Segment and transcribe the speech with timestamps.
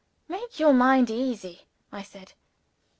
[0.27, 2.33] "Make your mind easy," I said.